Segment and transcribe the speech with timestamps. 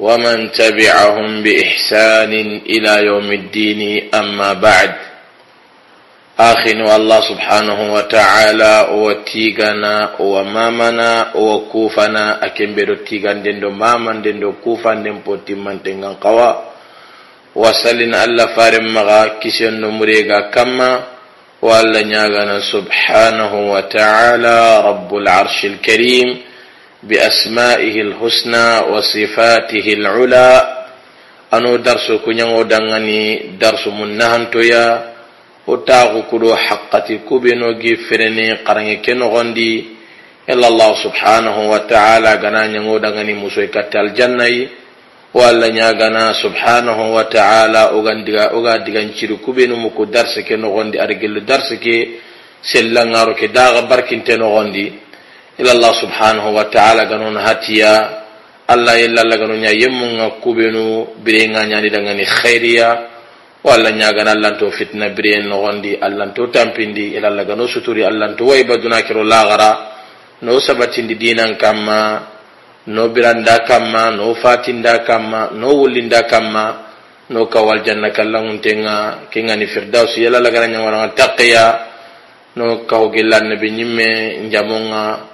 [0.00, 2.32] ومن تبعهم بإحسان
[2.72, 3.80] إلى يوم الدين
[4.14, 4.92] أما بعد.
[6.40, 15.36] آخن الله سبحانه وتعالى وتيغنا ومامنا وكوفنا أكن بيرو تيغان دندو ماما دندو كوفا دندو
[15.44, 16.50] تيمان تنغان قوا.
[17.54, 20.90] وسلن الله فارم مغا كسيون نمريغا كما.
[21.62, 24.58] وألا نياغنا سبحانه وتعالى
[24.88, 26.28] رب العرش الكريم.
[27.02, 30.50] بأسمائه الحسنى وصفاته العلى.
[31.54, 33.22] أنو درس كنيانو دنغني
[33.60, 34.86] درس منهن تويا.
[35.66, 39.74] وتاغو كدو حقتي كوبينو جي فرني قرني كنو غندي.
[40.50, 44.68] إلا الله سبحانه وتعالى غنا نيانو دنغني مسوي كتال جنة
[45.34, 51.02] ولا نياغنا سبحانه وتعالى أغندغا أغادغا نشيرو كوبينو مكو درس كنو غندي.
[51.02, 51.96] أرجل درس كي.
[52.72, 54.20] سلنغارو كي داغ بركين
[55.60, 57.94] تنو غندي ila allah subhanahu wa ta'ala ganon hatiya
[58.64, 62.88] allah illa allah ganon ya yemmunga kubenu birenga nyani dangani khairiya
[63.60, 69.20] walla ñagana allanto fitna biren nogondi allanto tampindi ila allah gano suturi allanto wayba dunakiro
[69.20, 69.92] lagara
[70.40, 72.24] no sabatindi dinan kamma
[72.88, 76.64] no biranda kamma no fatinda kamma no wullinda kamma
[77.28, 81.64] no kawal janna kallanguntenga kengani firdaus yala lagana ñawaranga taqiya
[82.56, 84.08] no kaho gellannabi ñimme
[84.48, 85.29] njamonga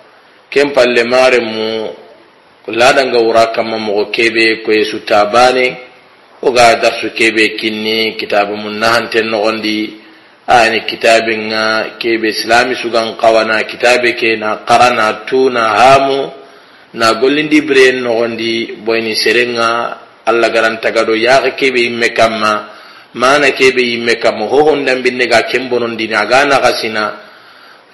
[0.51, 1.67] ken palle mare mu
[2.69, 5.77] ladanga wura kamma mogo kebe koye su tabane
[6.43, 9.95] oga darsu kebe kinni kitabe mun nahanten nogondi
[10.47, 16.31] ani kitabe nga kebe islami sugan kawana kitabe ke na qarana tu na hamu
[16.95, 22.53] na gollindi biren nogondi boyni serenga allah garantagado yaxe kebe yimme kamma
[23.15, 27.25] mana kebe yimme kamma hohondambinne ga ken bonondini aga naxasina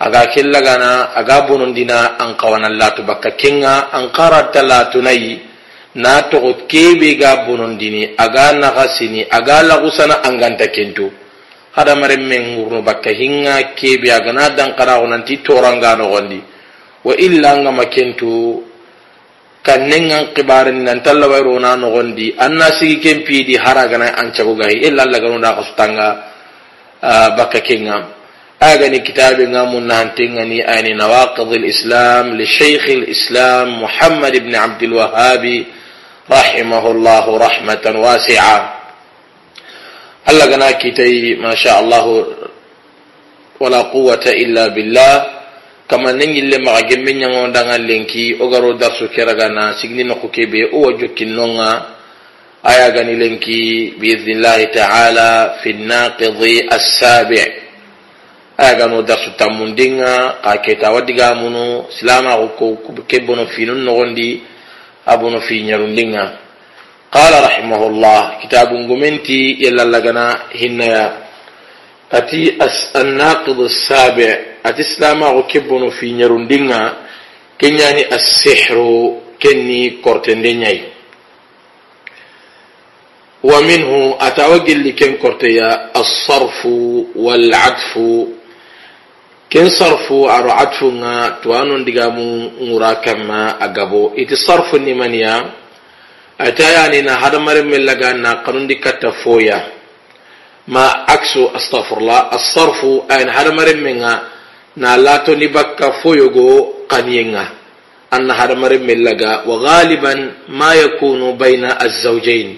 [0.02, 5.38] aga killagana aga bonondina an kawanallatu baka kenga an karattalatunayi
[6.02, 11.06] na togo kebe ga bonondini aga nagasini aga lagusana anganta kentu.
[11.72, 16.40] Hadamaren men ngurnu baka hinga kebe agana dankarago nanti gano nogondi.
[17.06, 18.58] Wa illa ngama kentu
[19.62, 23.22] kannen an kibarin nan no nogondi an na sigi ken
[23.62, 26.06] hara gana an cagogahi illa allaganuda kasutanga
[27.00, 28.21] ah, bakka kenga.
[28.62, 35.64] أغني كتاب نامون نهانتينغني أني نواقض الإسلام لشيخ الإسلام محمد بن عبد الوهاب
[36.30, 38.58] رحمه الله رحمة واسعة.
[40.28, 42.26] الله غنا كتي ما شاء الله
[43.60, 45.14] ولا قوة إلا بالله.
[45.90, 51.26] كما ننجي لما غمين ينغون دانا لنكي أغرو درسو كرغانا سيغني نقو كيبي أو جوكي
[52.70, 55.30] آية غني لنكي بإذن الله تعالى
[55.62, 56.40] في الناقض
[56.72, 57.61] السابع.
[58.61, 62.77] agano darsu tammundinga ka keta wadiga munu silama ko
[63.07, 64.41] ke bono finun nogondi
[65.05, 66.23] abono fi nyarundinga
[67.13, 71.29] qala rahimahullah kitabun gumenti yalla lagana hinnaya
[72.09, 72.57] ati
[72.97, 76.81] an-naqid as-sabi' ati silama ko ke bono fi nyarundinga
[77.61, 80.79] kenyani as-sihru kenni kortende nyai
[83.43, 86.65] ومنه أتوجل لكن كرتيا الصرف
[87.15, 87.91] والعطف
[89.52, 94.16] ken sarfu aro atfu nga tuwano ndiga mu ngura kama agabo.
[94.16, 95.44] Iti sarfu ni maniya
[96.40, 99.60] ata yani na hadamare melaga na kanundi kata foya.
[100.72, 104.24] Ma aksu astaghfirullah as-sarfu ayin hadamare menga
[104.80, 107.44] na lato ni bakka foyogo kaniyenga
[108.08, 112.56] anna hadamare melaga wa ghaliban ma yakunu baina az-zawjayn.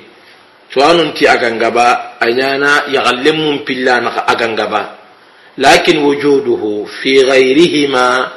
[0.70, 5.03] Tuwano ti agangaba anyana yagallemum pillana agangaba.
[5.58, 8.30] lakin wujuduhu fi gayrihima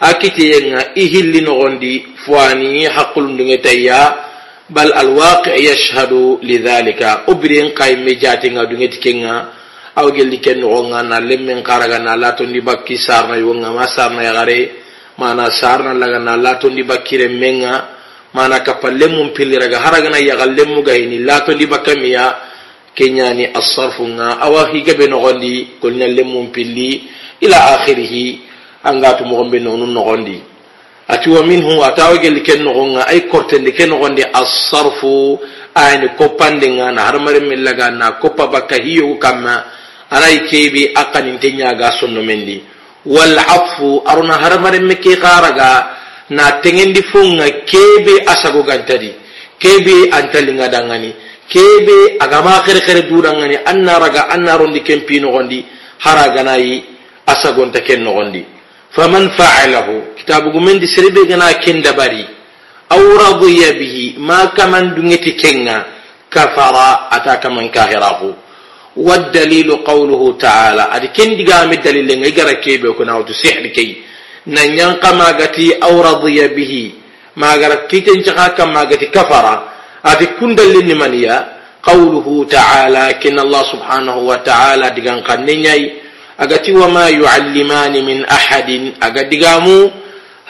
[0.00, 4.16] a kitiyenga i hilli nogondi fowani hakkulundunge tayya
[4.70, 7.24] bal alwaqi yashhadu lidhalika.
[7.28, 9.52] O biren kayme jatenga dungeti kenga
[9.96, 14.72] aw gelli ken nogonga na lemmen karaga na latondi bakki sarna yonga ma sarna yagare
[15.18, 17.88] mana sarna laga na latondi bakkire menga
[18.32, 22.51] mana kappa lemmun pilliraga haragana yagal lemmu gahini latondi bakkamiya
[22.94, 27.04] kenyani asarfu nga awa higabe nogondi golñalle mum pilli
[27.40, 28.40] ila akhirihi
[28.84, 30.36] angatu mogonɓe nonu nogondi.
[31.08, 35.38] Ati wa minhu atawa gelli ken nogonga ay kortendi ken nogondi asarfu
[35.74, 39.64] ayani koppandenga na harmare millaga na koppa bakka hiyo kamma
[40.10, 42.62] anay kebi akaninte ñaga sonno mendi.
[43.06, 45.16] Wal afu aruna harmare me ke
[46.30, 49.12] na tengendi fonga kebe asago gantadi
[49.58, 51.12] kebe antalinga dangani.
[51.51, 55.65] kebe agama khere khere durangani anna raga anna rondi kempi nogondi
[56.03, 56.83] haraga nayi
[57.25, 58.45] asagonta ken nogondi
[58.91, 62.25] faman fa'alahu kitabu gumendi serebe gana ken dabari
[62.89, 65.85] aw radiya bihi ma kaman dungeti kenga
[66.29, 68.47] kafara ata kaman kahirahu
[68.97, 74.01] والدليل قوله تعالى ادي كن ديغام الدليل لنغي غرا كيبه كنا وتو سحر كي
[74.49, 76.73] نان ما غتي او رضي به
[77.37, 78.81] ما غرا كيتن جخا كما
[80.02, 85.84] ati kundalli ni maniya qawluhu ta'ala kin allah subhanahu wa ta'ala digan kanne nyai.
[86.38, 88.98] Agati wa ma yuallimani min ahadin.
[88.98, 89.90] Aga digamu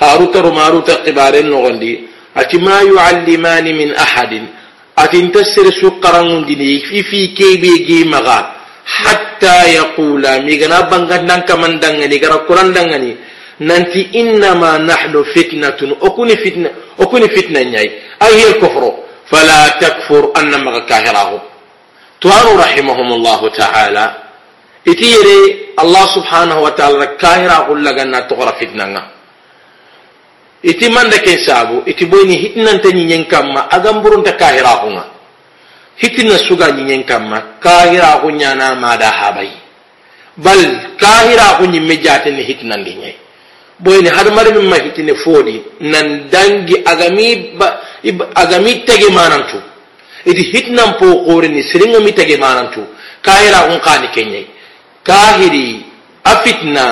[0.01, 2.09] haruta rumaruta qibaren nogondi.
[2.33, 4.49] Ati ma yuallimani min ahadin.
[4.97, 8.57] Ati intasir su qarangundini fifi kebe ge maga.
[8.85, 13.17] Hatta yaqula migana bangandan kamandangani gara kurandangani
[13.61, 16.01] nanti innama nahnu fitnatun.
[16.01, 17.89] Okuni fitna okuni fitna nyai.
[18.61, 19.02] Kufru
[19.33, 21.31] فلا تكفر أن مغا كاهراه
[22.21, 24.05] توارو رحمهم الله تعالى.
[24.89, 25.41] إتيري
[25.83, 29.03] الله سبحانه وتعالى كاهراه لغنا تغرى فتنة.
[30.63, 35.05] iti manda ken sabu iti boyni hitnanta ñiñen kamma agamburunta kahiraxunga
[35.99, 39.51] hitina suga ñiñen kamma kahiraxu ñana mada habay
[40.39, 40.63] bal
[41.03, 43.15] kahiraxu ñimme jatene hitinandi ñay
[43.83, 47.82] boyni hadamari min ma hitine foodi nan dangi agami ba
[48.35, 49.59] agami tege manantu
[50.25, 52.83] iti hitnan po qorini siringa mi tege manantu
[53.23, 54.47] kahira kun kani kenyai.
[55.07, 55.83] Kahiri
[56.25, 56.87] a fitna.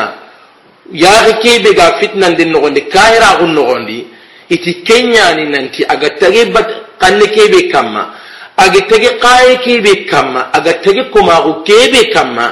[0.91, 4.07] Yaaki kebe ga fitnan din nogondi kahira gun nogondi.
[4.51, 8.15] Iti kenyani nanti aga tage bat kanne kebe kamma.
[8.56, 10.51] Aga tage kaye kebe kamma.
[10.55, 12.47] Aga tage komagu kebe kamma.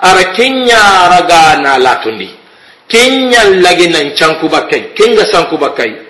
[0.00, 2.28] Ara kenya raga na latundi
[2.88, 4.92] kenya lagi nan canku bakkai.
[4.94, 6.03] Kenga sanku bakkai.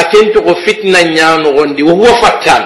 [0.00, 2.62] atento ko fitna ñanogondi wo fattan.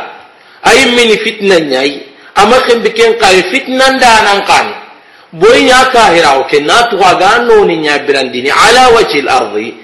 [0.63, 2.03] Ayi mini fitna ñayi
[2.35, 4.75] ama kembi ken kayi fitnan danan kani
[5.33, 9.75] boyi ña kahirawo ke na tugo aga noni ñabirandini ala wajhi lardi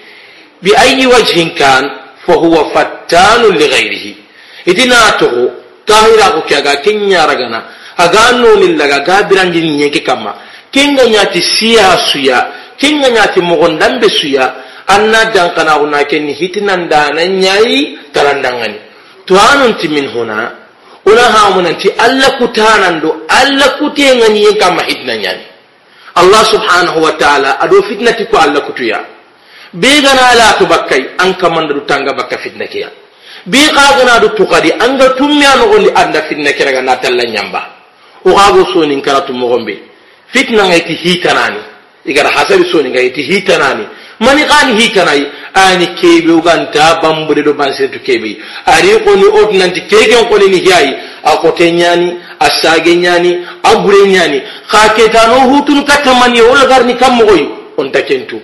[0.62, 1.84] bi ayi wajhin kan
[2.26, 4.12] fa huwa fattanu ligayrihi
[4.66, 5.50] iti na tugo
[5.86, 7.62] kahirako ke aga ken ñaragana
[7.96, 10.34] aga noni laga ga birandini ñenke kamma.
[10.76, 12.38] Kenga ñati siya suya
[12.76, 14.44] kenga ñati mogon dambe suya
[14.86, 16.88] anna dankana una ni hitinan
[17.42, 18.78] yayi tarandangani
[19.26, 20.52] tuanun timin huna
[21.06, 25.56] una hamunan ti alla kutanan do alla kutengani yin kama hitna yani
[26.16, 29.04] allah subhanahu wa ta'ala ado fitnati ko alla kutuya.
[29.76, 32.88] Be gana la to bakkai an kamanda du tanga bakka fitna ya
[33.44, 34.32] be qagana du
[34.80, 37.62] an ga tumya no gondi anda fitna daga gana talla nyamba.
[38.24, 39.76] O gago sonin karatu mo gombe
[40.32, 41.60] fitna ngai ti hitanani.
[42.06, 43.84] Igara hasabi sonin ngai ti hitanani.
[44.20, 45.22] mani kan hi kanai?
[45.56, 48.36] Ani kebe uganta bambure do bansetu kebe.
[48.66, 50.92] Ari ko ni odnanti kegen ko ni hiyayi
[51.24, 54.42] akote nyani asage nyani agure nyani.
[54.70, 57.48] Ka ketano hutun ol gar ni kammo goy
[57.78, 58.36] on takentu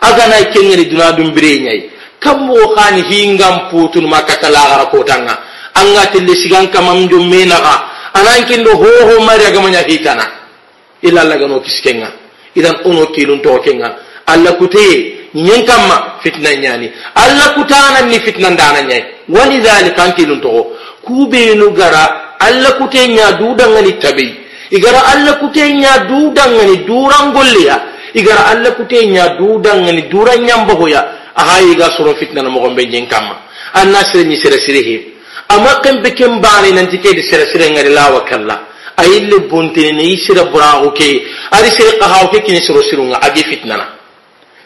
[0.00, 1.90] aga na kenyani dunadum bire nyai.
[2.20, 5.38] Kam mo kan hi ngam putun makatala gara kotanga.
[5.74, 7.82] Anga tille sigan kamam jum menaga
[8.14, 10.22] a nan kindo ho ho mari aga manya hikana
[11.02, 12.10] ila laga no kiskenga.
[12.54, 14.96] Idan ono kilun to kenga alla kuteye
[15.34, 20.72] ñin kamma fitna ñani alla kutanan ni fitna ndana ñay walidhalika antilun togo
[21.04, 24.34] kubenu gara alla kute ña dudangani tabi.
[24.70, 27.76] Igara alla kute ña dudangani durangolleya
[28.14, 30.32] igara alla kute ña dudangani dura
[31.40, 32.84] aha iga soro fitna na mogon be
[33.74, 35.14] anna sere ñi sere he.
[35.48, 38.66] Amma kembe kem bani nanti kedi sere sere ngari lawa kalla.
[38.96, 41.24] Ayille bontene ni sere burahu ke.
[41.50, 43.97] Ari sere qahaw ke kini soro sirunga agi fitnana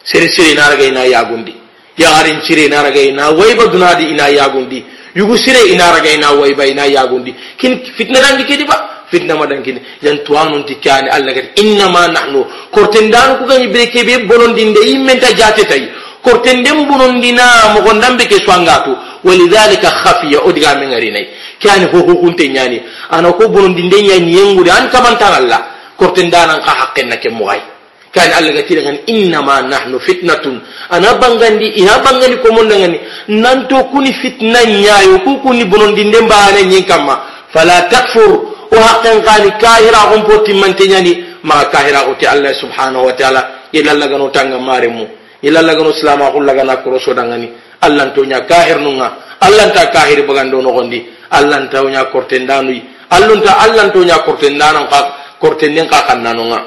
[0.05, 1.55] sere sere ina ina yagundi.
[1.97, 4.85] Yarin cire ina waiba dunadi ina yagundi.
[5.15, 7.35] Yugu sire ina ina waiba ina yagundi.
[7.57, 9.05] Kin fitna dangi kidi ba?
[9.11, 12.47] Fitna ma dangi yan tuwanun tikani allah gadi inna ma nahnu.
[12.73, 15.85] Korten dan ku gani breke be bonondinde immenta jate tay
[16.25, 18.97] korten dem bonondina mo gondambe ke swangatu.
[19.23, 21.29] Walidhalika khafiya odiga men ngari nay
[21.61, 22.81] kani ho ho kunte nyani.
[23.11, 25.61] Ana ko bonondinde nyani yengude an kamantan allah.
[25.99, 27.72] Korten danan ka haqqen na ke mugai
[28.12, 30.61] kan Allah ga tirangan innama nahnu fitnatun.
[30.92, 32.99] Ana bangandi ina bangandi ko mon ngani
[33.40, 37.49] nanto kuni fitna nyaayo ku kuni bonondi ndemba ne nyin kamma.
[37.52, 38.52] Fala takfur.
[38.73, 43.69] O haqqan qani kahira on poti mantenyani ma kahira ko ti Allah subhanahu wa ta'ala.
[43.73, 45.04] Ila Allah gano tanga maremu
[45.42, 47.49] ila Allah gano islama ko Allah gana ko so dangani
[47.83, 49.33] allah to nya kahir nunga.
[49.42, 51.02] Allah ta kahir bagando no gondi
[51.35, 52.71] allah ta nya kortendanu
[53.11, 55.00] allah ta allah to nya kortendana ka
[55.42, 56.62] kortenden ka kannanunga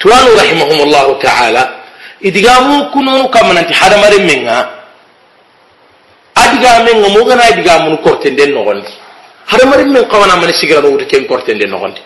[0.00, 1.62] tuwanu rahimahumullahu ta'ala
[2.24, 4.58] idigamu kununu kamananti hadamaren menga
[6.34, 8.88] adigamen nga mogana adigamunu kortenden nogondi
[9.46, 12.00] hadamaren men kawana mani sigirano wuti ken kortenden nogondi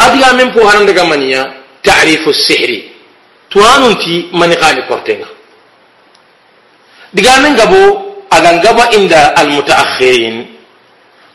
[0.00, 1.42] adigamen po harandaga maniya
[1.84, 2.88] ta'rifu sihri
[3.52, 5.28] tuwanunti mani kani kortenga
[7.12, 7.80] digamen gabo
[8.30, 10.46] agan gaba inda almutaakhirin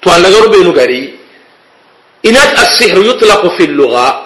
[0.02, 1.14] tuwan lagaru benu gari
[2.24, 4.23] inat as-sihr yutlaqu fi al-lugha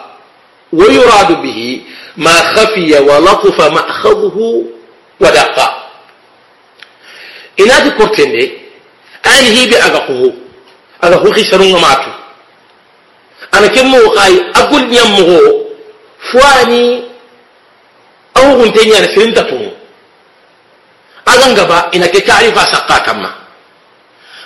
[0.74, 1.82] ويراد به
[2.18, 4.66] ما خفي ولطف مأخذه
[5.20, 5.88] ودقا
[7.60, 8.52] إنا ذكرت أنه
[9.26, 10.34] أنه بأغقه
[11.04, 12.06] أغقه خسر ومات
[13.54, 15.30] أنا كم أقول أقول يمه
[16.32, 17.04] فواني
[18.38, 19.72] أو هم أنا أنا سرنتتهم
[21.28, 23.32] أغن غبا إنك تعرف أسقا كما.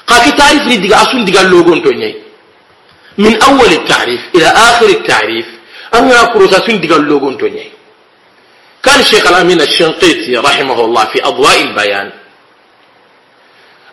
[0.08, 2.16] قاك تعرف لديك أصول ديك اللوغون توني.
[3.18, 5.46] من أول التعريف إلى آخر التعريف
[5.92, 7.70] sun diga logon to ñay
[8.82, 12.10] كان الشيخ الأمين الشنقيطي رحمه الله في أضواء البيان.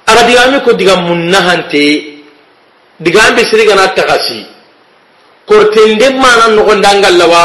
[0.09, 1.87] أرى ديغامي كو ديغام منهانتي
[3.01, 4.47] ديغام بسريغانا تغاسي.
[5.45, 7.45] كورتين دم مانا نغن دانغال لوا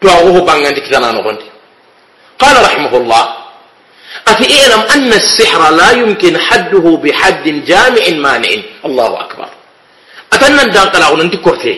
[0.00, 1.48] تواغوه بانغان دي كتانا نغن دي.
[2.38, 3.24] قال رحمه الله
[4.30, 8.52] أفي إعلم أن السحر لا يمكن حده بحد جامع مانع.
[8.86, 9.48] الله أكبر.
[10.32, 11.74] أتنا ندان قلا وننتي كورتي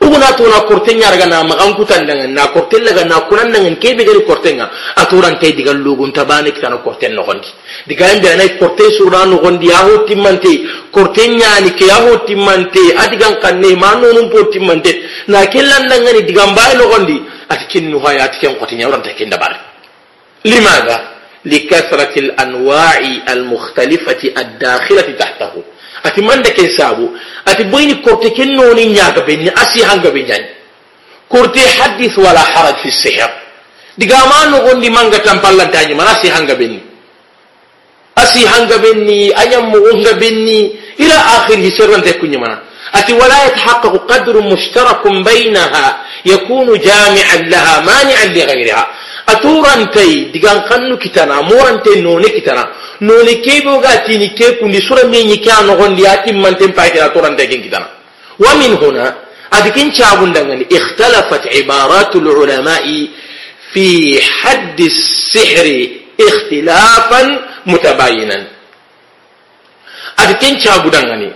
[0.00, 4.04] uguna tuna korten yarga na magan kutan dangan na korten laga na kunan dangan kebe
[4.04, 7.48] gari korten ga aturan tay diga lugun tabane kitana korten no gondi
[7.86, 10.52] diga en bana korten sura no gondi ya ho timmante
[10.90, 14.92] korten nyani ke ya ho timmante adigan kanne ma no num po timmante
[15.28, 17.16] na kellan dangani diga mbay no gondi
[17.48, 19.74] atikin no haya atiken kotin ya uranta kin dabar
[20.44, 20.96] لماذا
[21.44, 22.98] لكثرة الأنواع
[23.28, 25.52] المختلفة الداخلة تحته
[26.06, 27.08] أتي من دك سابو
[27.48, 30.46] أتي بين كورتي كنوني نياغا بني أسي هانغا بني
[31.28, 33.44] كورتي حدث ولا حرج في السحر
[33.96, 36.82] diga ma no gondi manga tampalla taji mana si hanga benni
[38.18, 42.58] asi hanga benni anyam mo hanga benni ila akhir hisran te kunya mana
[42.92, 48.82] ati wala yatahaqqaqu qadru mushtarakun bainaha yakunu jami'an laha mani'an li ghayriha
[49.30, 52.66] aturantai digan kannu kitana morante none kitana
[53.00, 56.90] none kebe ga tini ke kundi sura me ni kya no gondi ati manten pa
[56.90, 57.88] kira turante ken kitana
[58.38, 59.14] wa min huna
[59.50, 63.10] adikin chabun dangani ikhtalafat ibaratu ulama'i
[63.72, 65.66] fi hadd as-sihr
[66.18, 67.26] ikhtilafan
[67.66, 68.46] mutabayinan
[70.22, 71.32] adikin chabu dangani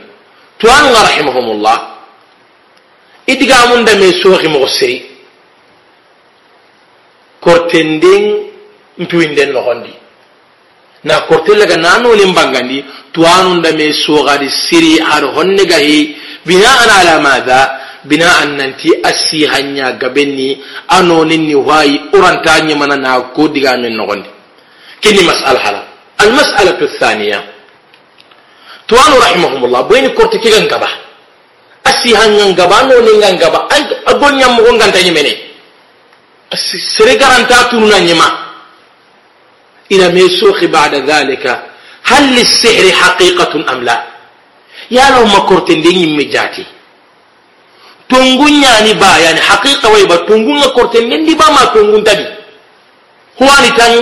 [0.59, 1.99] tuan rahimahumullah
[3.27, 5.03] idigamun da me sohi mo siri
[7.43, 8.25] kortenden
[8.99, 9.93] mpiwinden nogondi
[11.05, 17.61] na kortellaga nanolin bangandi tuwanunda me sogadi siri har honne gahi bina'an ala madha
[18.05, 20.59] bina'an nanti asi hanya gabenni
[20.91, 24.29] anonin ni wayi uranta mana na ko diga men nogondi
[25.01, 25.83] kini mas'al hala
[26.19, 27.43] al mas'alatu thaniya
[28.91, 30.89] tuwanu rahimahumullah boyni korte kigan gaba
[31.87, 33.69] asi hanya gaba no ni gaba
[34.11, 35.33] agon nyam mo nganta mene
[36.57, 38.48] sere garanta tununa ñima
[39.93, 41.45] إلى ميسوخ بعد ذلك.
[42.05, 44.05] هل للسحر حقيقة أم لا؟
[44.91, 46.65] يا لو ما كرت الدنيا مجاتي.
[48.09, 52.27] تونغون يعني با يعني حقيقة ويبا تونغون كرت الدنيا با ما تونغون تبي
[53.43, 54.01] هو أنا تاني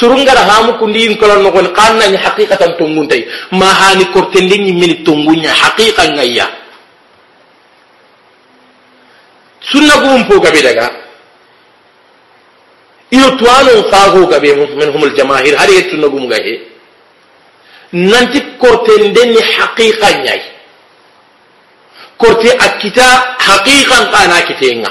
[0.00, 3.20] سرُّنَ غَرَّ هَامُ كُنْدِي إِنْ كَلَّا نُقُولُ قَانَ أَنِّي حَقِيقَةً تُنْغُونَ تَيْ
[3.60, 6.46] مَا هَانِ كُرْتِنِي مِنْ تُنْغُونَ حَقِيقَةً غَيَّا
[9.70, 11.03] سُنَّةُ غُمْحُ كَبِيرَةً
[13.14, 16.54] iyo tuwanon kago gabe min humul jamahir har yettu nagum gahe
[17.92, 20.42] nanti korte ndenni haqiqa nyai
[22.18, 23.06] korte akita
[23.46, 24.90] haqiqan kana kitenga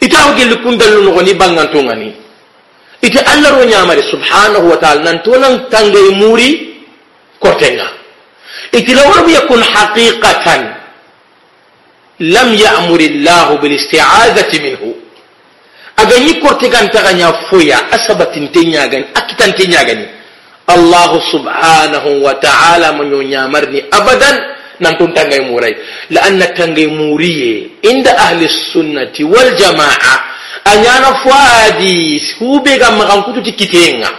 [0.00, 2.10] ita ho gelli kundallu no ni banganto ngani
[3.02, 6.48] ita allah ro nyamare subhanahu wa ta'ala nan to nan tangay muri
[7.38, 7.86] kortenga
[8.74, 10.62] iti law lam yakun haqiqatan
[12.34, 15.07] lam ya'mur allah bil isti'azati minhu
[15.98, 20.06] aganyi korte ganta ganya foya asabatin tenya gani akitan tenya gani
[20.68, 23.08] Allah subhanahu wa ta'ala man
[23.50, 24.36] marni abadan
[24.80, 25.74] nan tun tangay murai
[26.14, 30.14] la anna tangay muriye inda ahli sunnati wal jamaa
[30.70, 34.10] anyana fuadi hube ga magan kutu tikitenga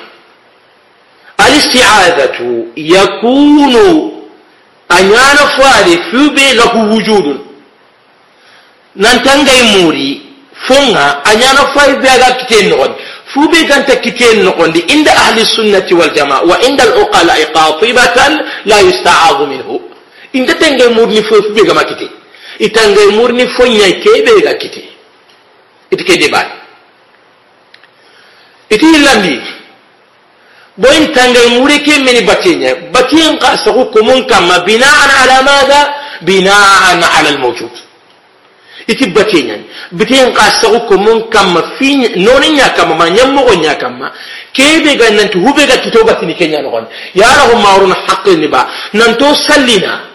[1.38, 4.12] al isti'adatu yakunu
[4.90, 7.40] anyana fuadi hube lahu wujudun
[9.00, 10.29] nan tangay muri
[10.68, 12.78] fonga anyana fay be aga kiten no
[13.34, 18.34] fube ganta kiten nogondi inda ahli sunnati wal jamaa wa inda al uqala qatibatan
[18.66, 19.82] la yusta'adhu minhu
[20.34, 22.08] inda tenge murni fo fube gama kite
[22.60, 24.84] itange murni fo nyai kebe ga kite
[25.92, 26.42] itike de ba
[28.70, 29.40] iti landi
[30.78, 35.82] boyin tange muri ke meni batinya batiyan ka sahu kumun kama bina'an ala madha
[36.22, 37.89] bina'an ala al mawjud
[38.90, 39.56] iti batinya
[39.94, 44.08] bitin qasagu ko mun kamma fi nonin nya kamma ma nya kamma
[44.54, 46.74] kebe ga nan tu hube ga kito ga tini kenya no
[47.14, 50.10] ya rahu maurun haqqi ni ba nan to sallina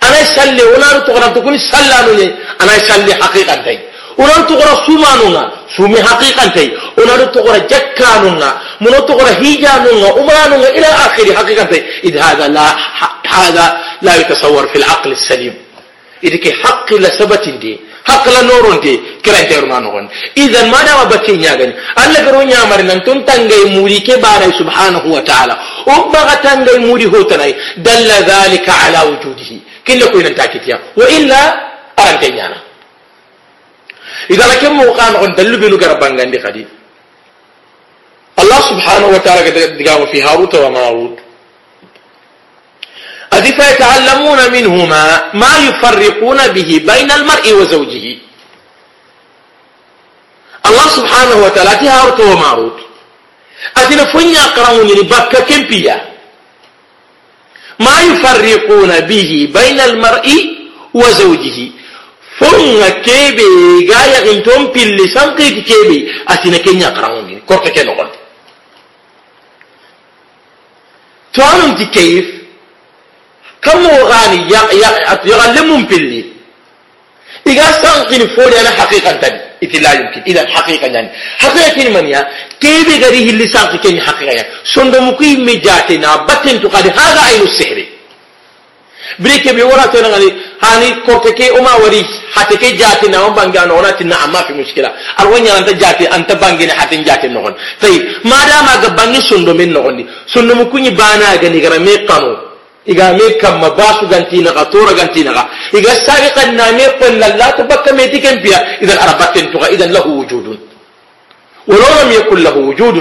[0.00, 2.26] ana salli wala to kana to kuni sallanu ne
[2.62, 3.78] ana salli haqiqan tay
[4.16, 5.42] onan to gora sumanunga
[5.76, 11.68] sumi haqiqan tay onan to gora jakkanunga mun to gora hijanunga umranunga ila akhiri haqiqan
[11.72, 12.64] tay id hada la
[13.28, 13.66] hada
[14.02, 15.54] la yatasawwar fi al-aql as-salim
[16.22, 17.72] idike haqqi la sabatin di
[18.10, 24.00] hakla noronte kiranteruna nogon idan madama batte ñagani allah garo ñamari nan ton tangay muri
[24.02, 25.54] ke baray subhanahu wa taala
[25.86, 31.40] o maga tangay muri hotanay dalla dhalika ala wujudihi kille koynanta kitiya wa illa
[31.96, 32.58] arante ñana
[34.28, 36.62] idana ke moka nogon dallu benu gara bangandi kadi
[38.40, 39.42] allah subhanahu wa taala
[39.78, 41.19] digamo fi haruta wa marut
[43.32, 48.18] أذ فيتعلمون منهما ما يفرقون به بين المرء وزوجه.
[50.66, 52.78] الله سبحانه وتعالى تي هاروت وماروت.
[53.76, 56.08] أتنا فنيا قرأون بكا كمبيا
[57.80, 60.26] ما يفرقون به بين المرء
[60.94, 61.58] وزوجه.
[73.62, 74.40] كم غاني
[75.24, 76.24] يغلمهم باللي
[77.46, 79.40] إذا سانقين فوري أنا حقيقة تاني.
[79.62, 80.20] إذا لا يمكن.
[80.26, 81.10] إذا حقيقة يعني.
[81.38, 82.28] حقيقة من يا؟
[82.60, 87.78] كيف غريه اللي سانقين حقيقة يعني؟ سندمكي مجاتنا بطن تقال هذا عين السحر.
[89.18, 90.30] بريك بيورا تنغني
[90.62, 94.88] هاني كورتكي أما وري حتكي جاتنا وم بانجانا ولا تنا ما في مشكلة.
[95.20, 96.04] أروين أنت جاتي.
[96.16, 97.54] أنت بانجنا حتى جاتي نغن.
[97.82, 98.02] طيب.
[98.24, 102.49] ما دام أجباني سندمين نغني؟ سندمكوني بانا غني غرامي قانون.
[102.86, 105.42] Iga me kamma basu gantina ka tora gantina ka
[105.78, 110.22] iga sabiqan na me qalla to bakka me tiken biya idan arabatin to idan lahu
[110.22, 110.58] wujudun
[111.70, 112.96] ولو لم يكن له وجود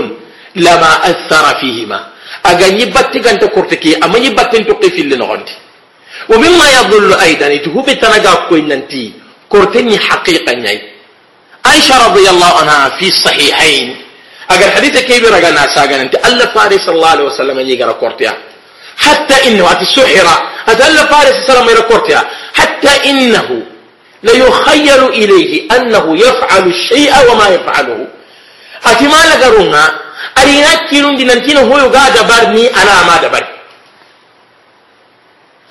[0.56, 2.00] لما أثر فيهما.
[2.46, 5.56] أغني باتي غانتا كورتكي أما يباتين تقي في اللي نغندي
[6.30, 9.14] ومما يظل أيضا تهو بتنجا كوين ننتي
[9.50, 10.78] كورتني حقيقة ني
[11.66, 13.88] عائشة رضي الله عنها في الصحيحين.
[14.52, 18.34] أجر حديث كبير أجر ساقن أنت ألا فارس الله عليه وسلم يجرى كورتيا.
[19.00, 20.28] حتى إنه أتي السحر
[20.68, 22.22] أتألى فارس السلام كورتيا
[22.54, 23.48] حتى إنه
[24.24, 28.08] ليخيل إليه أنه يفعل الشيء وما يفعله.
[28.86, 29.84] أتي ما لقرونا
[30.42, 33.44] أرينا كيلون دي ننتين هو يقاد برني أنا ما دبر.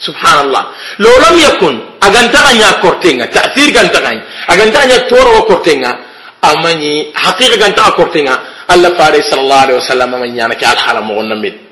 [0.07, 0.63] سبحان الله.
[0.99, 5.99] لو لم يكن أغنتغنيا كورتينا تأثير غنتغنيا أغنتغنيا تورو كورتينا
[6.45, 8.35] أمني حقيقة غنتغنيا كورتينا
[8.71, 11.68] الله فارس صلى الله عليه وسلم من يانك الحرم مغنمين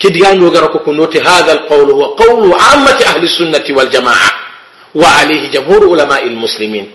[0.00, 4.30] كديان وغرق كنوت هذا القول هو قول عامة أهل السنة والجماعة
[4.94, 6.90] وعليه جمهور علماء المسلمين.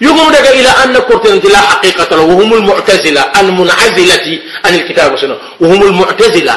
[0.00, 5.36] يقوم دقا إلى أن كرتن لا حقيقة له وهم المعتزلة المنعزلة عن الكتاب والسنة.
[5.60, 6.54] وهم المعتزلة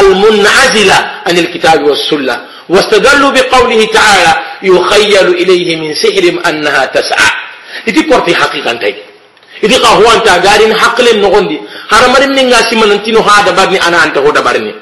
[0.00, 2.36] المنعزلة عن الكتاب والسنة.
[2.68, 7.30] واستدلوا بقوله تعالى يخيل إليه من سحر أنها تسعى.
[7.88, 8.94] إذا كرتي حقيقة تي
[9.64, 11.58] إذا قهوان تاغارين حق للنغندي
[11.90, 14.74] هرمرين من ناسي من انتنو هذا برني أنا أنت هو دبرني.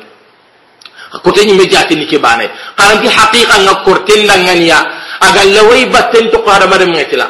[1.24, 4.78] Kote ñimme jatini ke banay karanti haqiqa nga korten danganiya
[5.20, 7.28] aga lawai batten to qara mare metila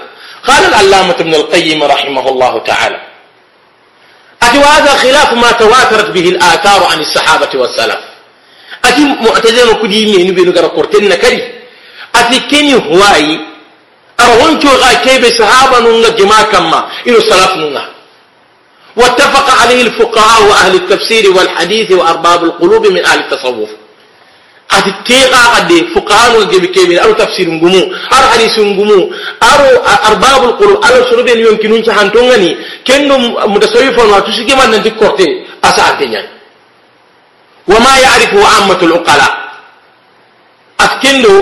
[0.49, 2.99] قال العلامة ابن القيم رحمه الله تعالى
[4.43, 7.99] أتي وهذا خلاف ما تواترت به الآثار عن الصحابة والسلف
[8.85, 11.41] أتي معتزلة كدي من غرا كورتين نكري
[12.15, 13.41] أتي كني هواي
[14.21, 17.53] أروان كو غا كيب صحابة نونغا جماعة كما إنو سلف
[18.99, 23.69] واتفق عليه الفقهاء وأهل التفسير والحديث وأرباب القلوب من أهل التصوف
[24.69, 29.09] ati teqa qadde fuqahanul gebi kebe aro tafsir ngumu aro hadis ngumu
[29.41, 29.69] aro
[30.13, 32.53] arbabul qulub aro surube ni yonki nun hanto ngani
[32.85, 33.17] kendo
[33.49, 35.25] mutasawwifon wa tusige man nanti korte
[35.65, 36.21] asa antenya
[37.65, 39.29] wama ya'rifu ammatul uqala
[40.85, 41.33] askendo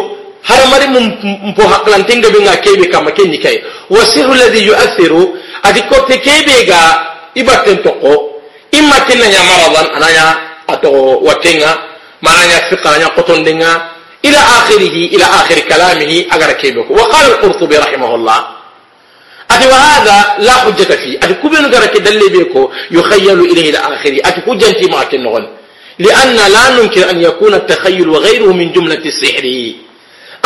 [0.46, 1.04] har mari mum
[1.50, 3.58] mpo haklantenga be nga kebe kama kenni kay
[3.90, 5.34] wasiru alladhi yu'athiru
[5.66, 6.78] ati korte kebe ga
[7.36, 8.40] ibatten toko
[8.72, 10.26] imma kenna nya maradan ananya
[10.66, 10.90] ato
[11.22, 11.70] watenga
[12.24, 13.70] mananya fiqanya qotondenga
[14.24, 18.38] ila akhirih ila akhir kalamihi agar kebeko wa qala al-qurtubi rahimahullah
[19.46, 23.76] ati wa hada la hujjata fi ati kubenu gara ke dalle be ko yukhayyalu ilayhi
[23.76, 25.44] al akhiri ati kujanti ma ken non
[25.98, 29.44] لأن لا ننكر أن يكون التخيل وغيره من جملة السحر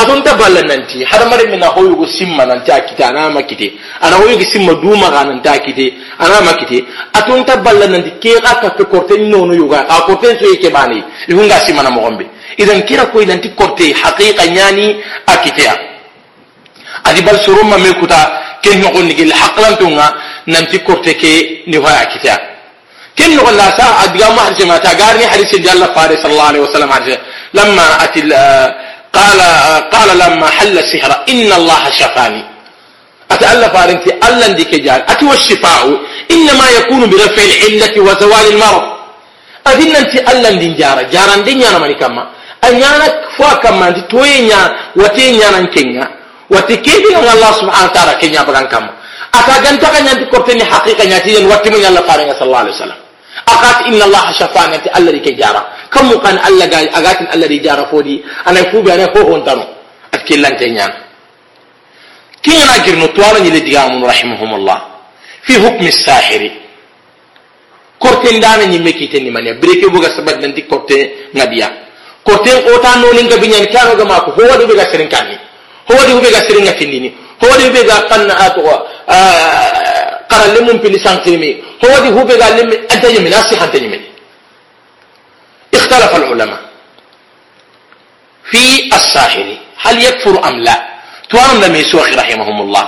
[0.01, 3.73] atun ta balla nanti har mare mina hoyu go simma nan ta kita ana makite
[4.01, 8.11] ana hoyu go simma duma ga nan ta kite ana makite atun ta balla nanti
[8.23, 11.91] ke aka ke korte no no yuga a korte so yake bani ihunga simma na
[11.91, 12.25] mogombe
[12.59, 15.75] idan kira ko idan ti korte haqiqa nyani akite ya
[17.05, 18.21] adi bal surumma me kuta
[18.63, 20.07] ken no gonni gel haqlan tunga
[20.47, 22.33] nanti korte ke ni hoya akite
[23.17, 26.91] ken no la sa adiga ma harje mata garni hadisi jalla fare sallallahu alaihi wasallam
[26.91, 27.17] harje
[27.53, 28.31] lamma atil
[29.13, 29.41] قال
[29.95, 32.43] قال لما حل السحر إن الله شفاني.
[33.31, 35.83] أتألف أنت ألا ديك جال أتي والشفاء
[36.31, 38.85] إنما يكون برفع العلة وزوال المرض.
[39.67, 41.03] أذن أنت ألا دين جارة.
[41.15, 42.23] جارة دين يانا ماني كما.
[42.65, 43.89] أنيانا فوا كما.
[43.89, 44.61] أنت توينيا
[44.97, 46.07] وتينيانا كينيا.
[46.51, 48.91] وتكيدي أن الله سبحانه وتعالى كينيا بغان كما.
[49.39, 53.00] أتاجنتا كان ينتي كورتني حقيقة نتيجة واتمن الله فارنة صلى الله عليه وسلم.
[53.51, 57.59] فقط إن الله شفاني انت الله ريكي جارا كم مقان الله قال اغاتن الله ري
[57.59, 58.17] جارا فودي.
[58.49, 59.49] أنا فوبي أنا فوه انت
[60.15, 60.93] اتكلا انت نيان
[62.43, 64.79] كي أنا جرنو طوالا يلي ديامون رحمهم الله.
[65.47, 66.51] في حكم الساحري
[67.99, 69.53] كورتين دانا نيمكي تني مانيا.
[69.63, 71.69] بريكي بوغا سبت ننتي كورتين نبيا.
[72.25, 75.37] كورتين اوتا نولين كبنيان كارو غماكو هو دي بيغا سرين كاني.
[75.91, 77.11] هو دي بيغا سرين كفنيني
[77.45, 78.77] هو دي بيغا قنا اتوا
[79.09, 84.01] آه qara lemum pili sanktimi ho wadi hu buga lemmi anta yemi nasi hanta yemi
[85.75, 86.61] اختلف العلماء.
[88.51, 90.77] في الساحر هل يكفر أم لا؟
[91.31, 92.87] توانم لم يسوخ رحمهم الله.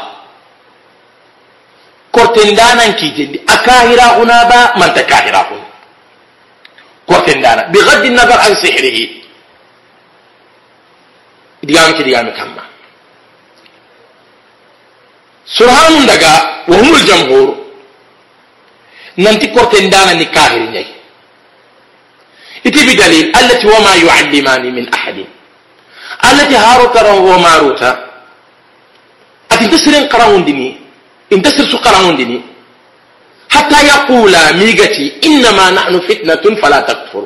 [2.12, 3.40] كورتين دانا كي جدي.
[3.48, 5.68] أكاهرا هنا با من تكاهرا هنا.
[7.06, 7.62] كورتين دانا.
[7.72, 8.98] بغض النظر عن سحره.
[11.62, 12.62] ديامك ديامك كما
[15.46, 17.48] سرحان دقا وهم الجمهور.
[19.18, 20.88] ننتي كورتين دانا نكاهر نيه
[22.68, 25.24] iti بدليل التي وما يعلمان من أحد.
[26.24, 27.82] التي هاروت وماروت
[29.52, 30.76] أتي تسرين قراون ديني
[31.32, 32.40] إن تسر قراون ديني.
[33.50, 37.24] حتى يقول ميغتي إنما نحن فتنة فلا تكفر.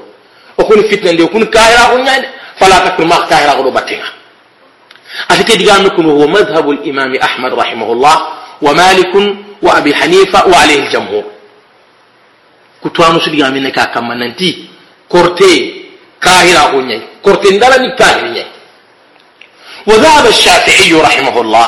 [0.59, 2.05] وكون فتنة يكون كاهرة
[2.59, 3.05] فلا تكفر.
[3.05, 4.16] ما كاهرة
[5.31, 8.17] أتي تدقامكم هو مذهب الإمام أحمد رحمه الله
[8.63, 9.15] ومالك
[9.63, 11.25] وأبي حنيفة وعليه الجمهور.
[12.85, 14.51] كتوانو سدقامنك كما ننتي
[15.07, 15.51] korte
[16.19, 18.47] kahira ko nyai korte ndala ni kahira nyai
[19.87, 21.67] وذهب الشافعي رحمه الله.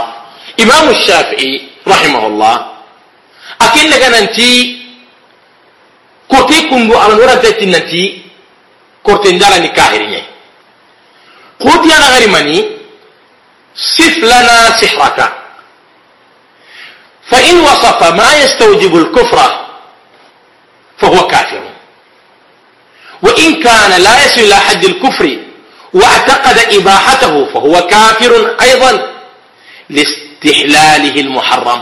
[0.61, 1.53] إمام الشافعي
[1.89, 2.55] رحمه الله.
[3.63, 4.79] أكن ننتي
[6.29, 8.23] كورتي كندو أنا نورا تيتي ننتي
[9.03, 10.23] كورتي ندالا نكاهر ني
[11.61, 12.59] قوتي أنا غير مني
[13.79, 15.33] صف لنا سحرك.
[17.31, 19.67] فإن وصف ما يستوجب الكفر
[20.99, 21.62] فهو كافر.
[23.23, 25.38] وإن كان لا يصل إلى حد الكفر
[25.95, 29.12] واعتقد إباحته فهو كافر أيضا
[29.91, 31.81] لاستحلاله المحرم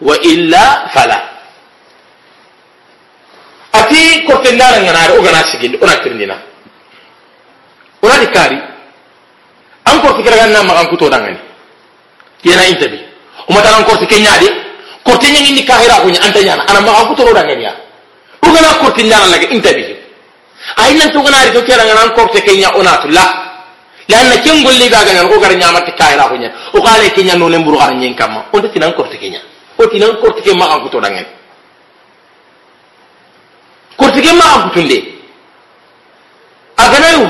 [0.00, 1.32] وإلا فلا.
[3.74, 6.38] أتي كورتنانا نغنار أغنى سجل أنا ترنينا
[8.04, 8.71] أنا دكاري
[9.88, 11.52] أن كورت كرغانا ما أن كتو دangani
[12.44, 12.98] yana intabi
[13.48, 14.48] uma tan korti kenya de
[15.04, 17.72] korti nyangi ni kahira ko anta nyana ana ma ko to dangani ya
[18.42, 19.84] ugana korti nyana laga intabi
[20.76, 23.24] ay nan to gana ri kera ngana ko te kenya onatu la
[24.08, 27.34] lanna ken golli ga ga ko gar nyama te kayra ko nya o kale kenya
[27.36, 29.38] no lemburu ar nyen kamma on te tinan ko te kenya
[29.78, 31.26] o tinan ko te ma ko to dangen
[33.96, 34.66] ko te ma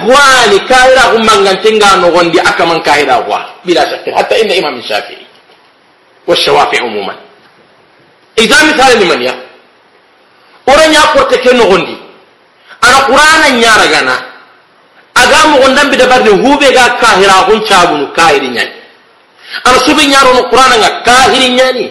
[0.05, 4.83] gwani kahira kun mangantin ga nogondi aka man kahira gwa bila shakki hatta inda imam
[4.83, 5.26] shafi'i
[6.26, 7.16] wa shawafi umuman.
[8.37, 9.35] Idan misali liman ya
[10.66, 11.96] uran ya korte ke nogondi
[12.83, 14.16] ana qur'anan ya ragana
[15.14, 18.72] aga mu gondan bi dabar ne hube ga kahira kun cabunu kahirin yani
[19.64, 21.87] ana subin yaro no qur'anan ga kahirin yani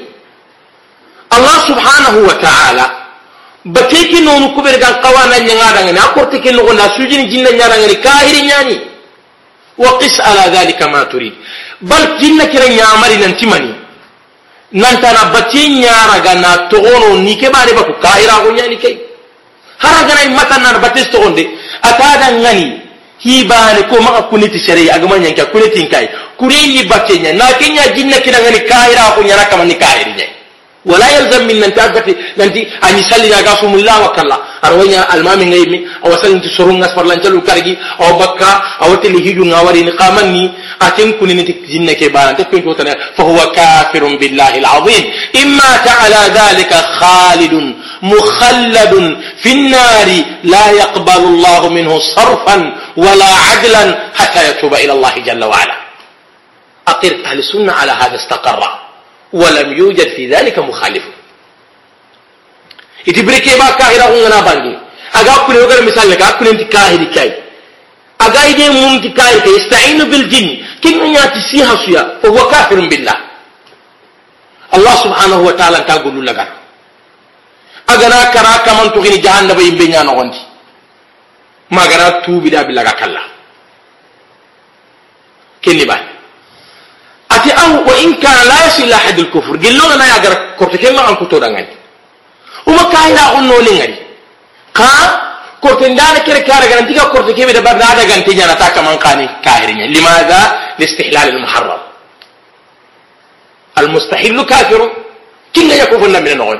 [1.31, 2.85] Allah subhanahu wa ta'ala
[3.65, 7.77] bateki nonu kubere ga qawana nyanga daga na korte ke no gonda sujini jinna nyara
[7.77, 8.81] ngani kahiri nyani.
[9.77, 11.33] Wa qis ala dhalika ma turid.
[11.81, 13.73] Bal jinna kira nyamari nan timani
[14.71, 18.77] nan tana bati nyara ga na togono ni ke bare ba ku kahira ko nyani
[18.77, 18.97] kai
[19.77, 21.45] haragana matannar batis to onde
[21.81, 22.79] atada ngani.
[23.21, 24.89] Hibane ko maka kuniti shere.
[24.89, 28.59] Agama nyanka kuniti kai kureni bakenya na kenya jinna kina ngani.
[28.65, 30.40] Kaira ko nyara kama ni kairi
[30.85, 34.37] ولا يلزم من ان تعرف ان أن يصلي يا قاسم الله وكلا.
[34.65, 38.51] اروي المام غيمي أو سن تسرون ناس فرلان جلو كارغي أو بكا
[38.83, 40.51] أو تلي هيجو نواري نقامني.
[40.81, 42.93] أتين كوني نتي جنك بان تكون توتنا.
[43.17, 45.03] فهو كافر بالله العظيم.
[45.41, 47.53] إما تعالى ذلك خالد
[48.01, 48.93] مخلد
[49.41, 50.09] في النار
[50.43, 52.55] لا يقبل الله منه صرفا
[52.97, 53.83] ولا عدلا
[54.19, 55.75] حتى يتوب إلى الله جل وعلا.
[56.87, 58.80] اقر أهل السنة على هذا استقرت
[59.33, 61.03] ولم يوجد في ذلك مخالف.
[63.07, 64.77] إتبركي با كاهرة هنا بانجي.
[65.15, 67.29] أقا كل يوغر مثال لك أقول أنت كاهري كاي.
[68.21, 69.57] أقا إيدي ممتي كاهري كاي.
[69.57, 70.47] استعين بالجن.
[70.83, 73.17] كن ياتي سيها سيا فهو كافر بالله.
[74.75, 76.39] الله سبحانه وتعالى تقول لك.
[77.89, 80.41] أغنا كرا كمان تغني جهنم يمبنيا نغندي
[81.71, 83.23] ما غنا توبي دا بلا كلا.
[85.65, 86.10] كني باي ati aw wa in kana
[87.49, 91.67] la yasil ila hadil kufr gillo na ya gar korte ken ma an kuto dangani
[92.65, 93.95] uma kaina on no lingari
[94.73, 94.87] ka
[95.61, 98.97] korte ndana kere kare gar antika korte kebe da bagda da ganti nyana ta kaman
[98.97, 100.41] kani kahirinya limadha
[100.77, 101.81] listihlal al muharram
[103.75, 104.87] al mustahil kafiru
[105.53, 106.59] kinga yakufuna min an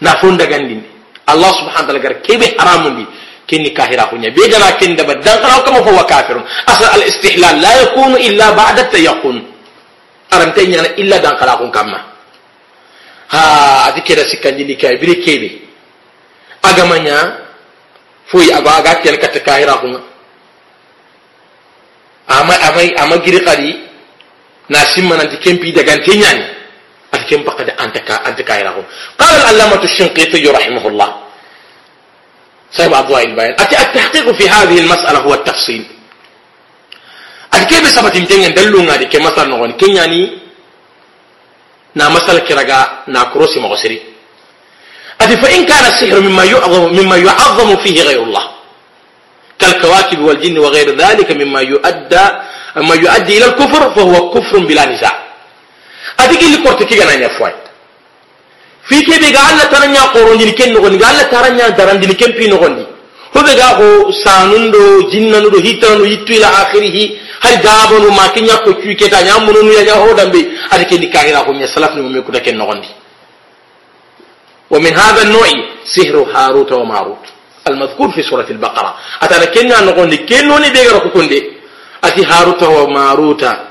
[0.00, 0.82] na fonda gandini
[1.26, 3.04] allah subhanahu wa ta'ala gar kebe haramundi
[3.50, 5.12] كني كاهرا كنيا بيجنا كن دبا.
[5.24, 6.36] دان كما فهو كافر.
[6.68, 9.36] أصل الاستحلال لا يكون إلا بعد التيقن.
[10.32, 12.00] أرمتين يعني إلا دان كراكم كما
[13.30, 14.96] ها أدي كده سكان جلي كاي.
[14.96, 15.50] بري كيبي.
[16.64, 17.20] أغمانيا.
[18.28, 20.00] فوي أغا أغا كيان كتكاهرا كنا
[22.30, 23.88] أما أما أما جري قري.
[24.68, 26.44] ناسم من أنت كم بيدا غانتين يعني
[27.14, 28.84] أنت كم بقى أنت كا أنت كاهرا
[29.18, 30.38] قال العلامة الشنقيطي
[32.72, 35.84] صاحب أضواء البيان التحقيق في هذه المسألة هو التفصيل.
[37.68, 40.40] كيف سبت يمتين دلو ngadi ke masal no kenyani
[41.96, 43.98] na masal kiraga na kurosi magosiri
[45.18, 48.44] ati fa in kana السحر مما يعظم مما يعظم فيه غير الله.
[49.58, 52.24] كالكواكب والجن وغير ذلك مما يؤدى
[52.76, 55.14] ما يؤدي إلى الكفر فهو كفر بلا نزاع.
[56.18, 57.28] ati gilli korte kigana nya
[58.88, 62.48] fwai fi kebe ga Allah taranya qorondini ken no ga Allah taranya darandini ken pi
[62.48, 62.84] no gondi
[63.34, 66.96] hobe ga ko sanundo jinnanu do hitanu yittu ila akhirih
[67.44, 70.40] har gabonu ma kinya ko ku keta nyamunu ya ya ho dambe
[70.72, 72.88] ade ken dikahira ko nya salaf no me ko ken no gondi
[74.70, 75.48] ومن هذا النوع
[75.96, 77.24] سحر هاروت وماروت
[77.68, 81.40] المذكور في سورة البقرة أتنا كنا نقول كنوني بيغرق كندي
[82.04, 83.67] أتي هاروت وماروت iho inna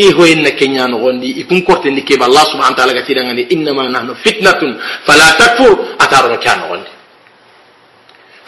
[0.00, 4.60] إيهو إن كنيا نغندي يكون كرت إن كيب سبحانه وتعالى كثيرا غني إنما نحن فتنة
[5.06, 6.92] فلا تكفر أتارنا كيا نغندي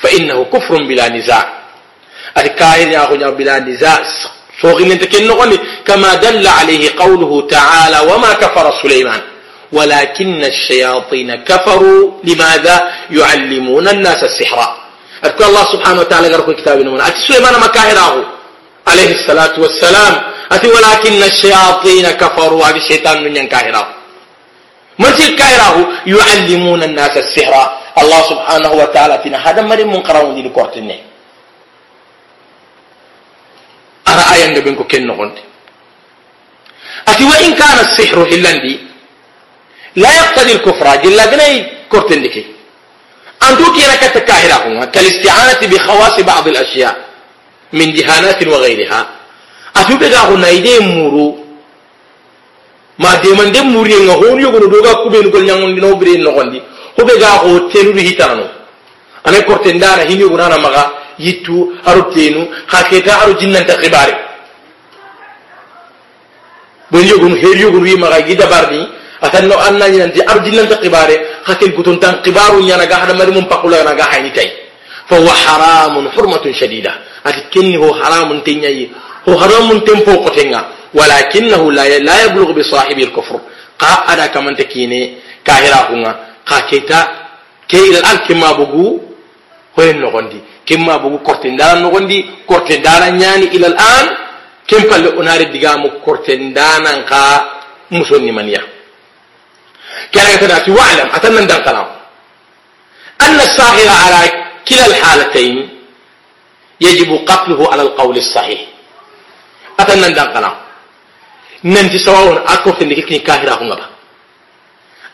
[0.03, 1.45] فإنه كفر بلا نزاع
[2.39, 3.99] الكائن يا بلا نزاع
[4.61, 9.21] فوقين تكين نغني كما دل عليه قوله تعالى وما كفر سليمان
[9.73, 14.77] ولكن الشياطين كفروا لماذا يعلمون الناس السحر
[15.25, 18.27] أذكر الله سبحانه وتعالى قرأ كتابنا من أتي سليمان مكاهره
[18.87, 20.15] عليه الصلاة والسلام
[20.53, 23.89] أتي ولكن الشياطين كفروا هذه الشيطان من ينكاهراه
[24.99, 27.55] من تلكاهراه يعلمون الناس السحر.
[27.99, 30.99] الله سبحانه وتعالى فينا هذا مريم من قرأوا دي لكورتني
[34.09, 35.39] أرى آية بينكو كن نغند.
[37.09, 38.81] أتي وإن كان السحر هلاندي
[39.97, 41.53] لا يقتضي الكفر جل بني
[41.91, 42.45] كورتن لكي
[43.43, 46.95] أنتو كي ركت كاهراه كالإستعانة بخواص بعض الأشياء
[47.73, 49.20] من دهانات وغيرها.
[49.75, 51.37] Atu be ga na ide muru.
[52.99, 55.75] Ma de man de muri nga ho ni yogo do ga kube no gol nyangon
[55.75, 56.61] no bre no gondi
[56.97, 58.45] ho be ga ho tenu ri hitano.
[59.25, 63.77] Ane korte ndara hini yogo na maga yitu aru tenu ha keta aru jinnan ta
[63.81, 64.15] khibare
[66.91, 68.85] bon yogo no her yogo ri maga gida barni
[69.23, 72.87] atan no anna ni nanti aru jinnan ta khibare ha ken kuton tan khibaru nyana
[72.87, 74.51] ga hada mari pakula na ga hayni tay
[75.09, 76.93] fa huwa haramun hurmatun shadida.
[77.25, 78.93] Ati kenni ho haramun tenyayi.
[79.29, 80.63] هو حرام تنفو قتنغا
[80.95, 83.41] ولكنه لا لا يبلغ بصاحب الكفر.
[83.79, 85.01] قا أدا كمان تكيني
[85.45, 86.13] كاهرا كونغا
[86.47, 87.01] قا كيتا
[87.69, 89.01] كي إلى الآن كما بغو
[89.79, 90.41] هو نغندي.
[90.67, 92.19] كما بغو كورتين دار نغندي.
[92.49, 94.07] كورتين دار نياني إلى الآن.
[94.69, 97.23] كم قال أوناري ديغامو كورتين دانا قا
[97.91, 98.63] مسوني منيا.
[100.13, 101.89] كان يتناتي واعلم اتمنى دار كلام
[103.21, 104.21] أن الساهر على
[104.69, 105.57] كلا الحالتين
[106.81, 108.61] يجب قتله على القول الصحيح.
[109.81, 110.51] Atan nan dan kana
[111.65, 113.87] nanti sawawon a kortendi ke kini kahira hunga ba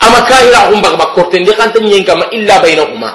[0.06, 3.10] ama kahira humba ba kortendi kanta nyen kama illa bainahuma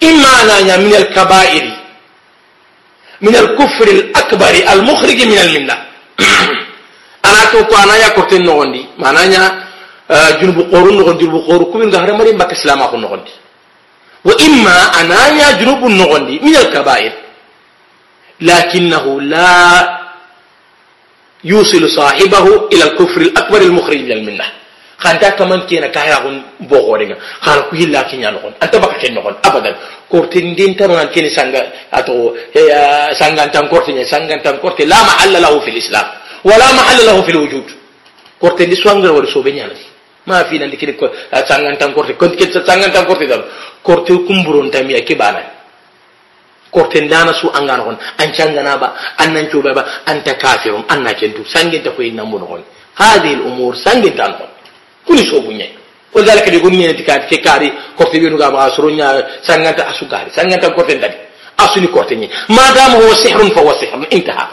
[0.00, 1.72] imma ananya min al kaba'iri
[3.20, 5.76] min al kufri al akbar al mukhrij min al milla
[7.26, 9.66] ana to ko anaya korten no gondi mananya
[10.38, 13.32] junubu qoru no gondi junubu qoru kumin ga haramari mbak islam ko no gondi
[14.26, 17.26] wa imma ananya junubu no gondi min al kaba'ir
[18.40, 20.05] لكنه لا
[21.44, 24.46] يوصل صاحبه إلى الكفر الأكبر المخرج من المنة.
[24.98, 29.34] خانتا كمان كينا كايا غون بوغوريغا خان كو هيلا كينيا نكون أنت بكا كين نكون
[29.44, 29.76] ابدا.
[30.08, 31.62] كورتين دين ترون كيني سانغا.
[31.92, 32.36] أتو
[33.20, 34.04] سانغا تان كورتين.
[34.04, 36.06] سانغا تان كورتي لا محل له في الإسلام.
[36.44, 37.66] ولا محل له في الوجود.
[38.40, 39.68] كورتين دي سوانغر ور سو بنيا
[40.26, 40.96] ما في نندي كيني
[41.48, 43.44] سانغا تان كورتي كنت كيت سانغا تان كورتي دال
[43.82, 45.55] كورتي كومبرون تامي كيبانا.
[46.76, 50.34] Korten dana su an gana hon an cangana ba an nan coba ba an ta
[50.36, 52.62] kafirun an na kentu sangin ta koyi nan mun hon
[53.00, 54.48] hadhihi al umur sangin tan hon
[55.08, 55.72] kuni sobuñay
[56.16, 59.08] ولذلك يقول ني تكات كي كاري كورتي بينو غاما سرونيا
[59.44, 61.16] سانغانتا اسوغاري سانغانتا كورتي دادي
[61.60, 62.14] اسوني كورتي
[62.56, 64.46] ما دام هو سحر فهو سحر انتهى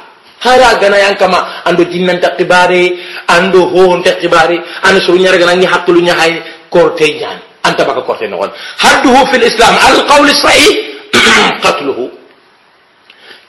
[0.43, 2.99] hara gana yang kama ando jinnan ta qibare
[3.31, 8.03] ando hon ta qibare an surunya gana ni hatulu nya hay korte jan anta baka
[8.03, 8.43] korte no
[8.83, 10.92] hadduhu fil islam al qawl sahih
[11.63, 11.99] قتله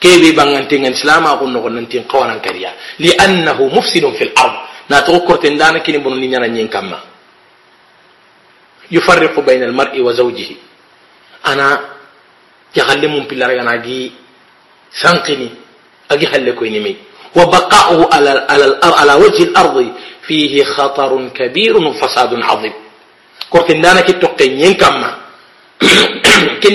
[0.01, 4.57] كي بانتين اسلام اكو نغ ننتين قوانا كريا لأنه مفسد في الأرض
[4.91, 6.99] نا تقرتن دانا كين بون ني نانا نين كاما
[8.91, 10.51] يفرق بين المرء وزوجه
[11.47, 11.81] أنا
[12.77, 14.13] يغلم بلا رانا جي
[15.01, 15.49] سانقني
[16.11, 16.97] أجي حل كويني مي
[17.37, 19.77] وبقاؤه على على الأرض على وجه الأرض
[20.27, 22.73] فيه خطر كبير وفساد عظيم
[23.51, 25.24] كورتن دانا كي توقي نين كاما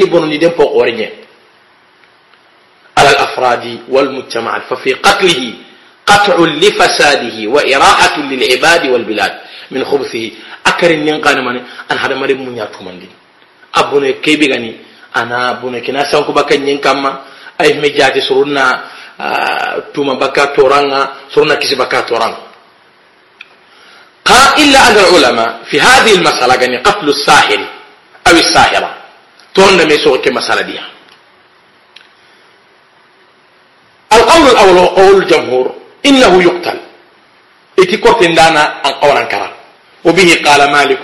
[0.09, 1.09] bonu ni dem po qorenye
[2.99, 4.59] على الأفراد والمجتمع.
[4.69, 5.53] ففي قتله
[6.05, 9.33] قطع لفساده وإراحة للعباد والبلاد
[9.71, 10.31] من خبثه.
[10.67, 13.12] أكرن ينقان من؟ أن هذا مريم من ياتهم دين
[13.75, 14.71] أبونا كيبي غني
[15.15, 17.23] أنا أبونا كنا سانكو بكا ينكما
[17.62, 18.83] أي مجاتي سرنا
[19.95, 20.99] توما بكا تورانا
[21.31, 22.38] سرنا كيسي بكا تورانا
[24.27, 27.78] قال إلا العلماء في هذه المسألة يعني قتل الساحر.
[28.29, 28.89] أو الساحرة
[29.55, 30.79] تون لم يسوق كمسألة دي
[34.13, 36.79] القول الأول هو قول الجمهور إنه يقتل.
[37.79, 39.49] إتي كورتين دانا أن قولا كرا
[40.05, 41.03] وبه قال مالك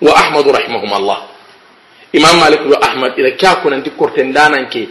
[0.00, 1.20] وأحمد رحمهما الله.
[2.16, 4.88] إمام مالك وأحمد إذا كاكون أنت كورتين دانا كي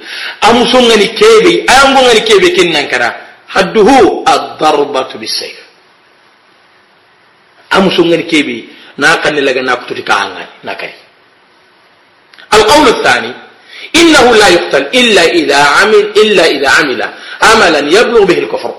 [0.49, 1.65] أمسونغني كيبي.
[1.65, 3.09] أمسونغني كيبي كنن كرا
[3.49, 3.89] حده
[4.35, 5.59] الضربة بالسيف.
[7.73, 8.69] أمسونغني كيبي.
[8.97, 10.93] ناكن لغا ناكتو كاهانغاني ناكاي.
[12.53, 13.33] القول الثاني
[13.95, 17.01] إنه لا يقتل إلا إذا عمل إلا إذا عمل
[17.41, 18.75] عملا يبلغ به الكفر.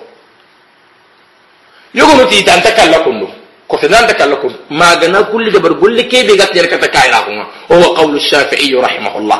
[1.94, 3.28] يقول تي تانتك لكم
[3.72, 8.16] كفر تانتك لكم ما قلنا كل جبر قل لك كيف يقتل لك تكايلهما هو قول
[8.16, 9.38] الشافعي رحمه الله.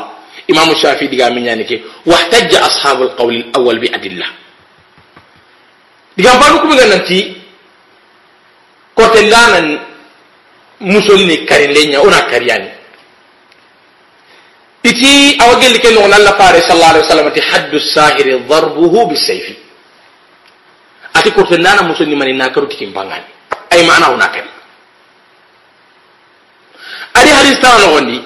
[0.51, 4.27] إمام الشافعي دقا من يعني كي واحتج أصحاب القول الأول بأدلة.
[6.17, 7.35] دقا فانكم قلنا تي
[8.97, 9.79] كفر لانا
[10.81, 12.80] مسلني كارين لينيا أنا كارياني.
[14.91, 19.55] Iti awagel ke no Allah fare sallallahu alaihi wasallam ti haddu sahiri darbuhu bisayfi
[21.15, 23.25] ati kurte nana muso ni mani nakaru tikin bangani
[23.71, 24.51] ay mana una kadi
[27.15, 28.17] ari hadis tawano gondi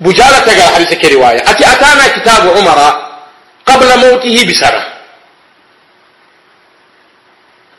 [0.00, 2.88] bujala taga hadis ke riwaya ati atana kitabu umara
[3.64, 4.82] qabla mautihi bisara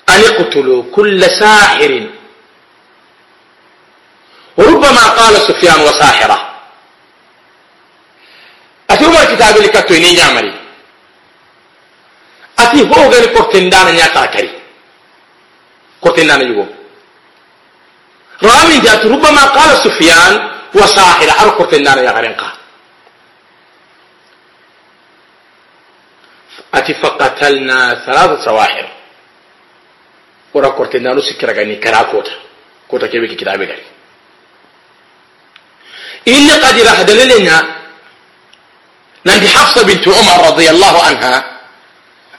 [0.08, 2.17] an iqtulu kull sahir
[4.60, 6.38] ربما قال سفيان وساحرة.
[8.90, 10.54] أتي عمر كتاب اللي كتو إني
[12.60, 14.52] أتي هو غير كرتين دانا نياتا كري
[16.02, 16.76] كرتين دانا يقوم.
[18.44, 20.34] رامي جات ربما قال سفيان
[20.74, 21.42] وساحرة.
[21.42, 22.52] أرو كرتين دانا يا غرينقا.
[26.74, 28.88] أتي فقتلنا ثلاثة سواحر.
[30.54, 32.32] ورا كرتين دانو سكرة غني كراكوتا
[32.88, 33.08] كوتا.
[33.08, 33.97] كيبكي كتابي غني
[36.28, 37.58] kitabe gari inni qadira hadalelenya
[39.26, 41.58] nandi hafsa bintu umar radiyallahu anha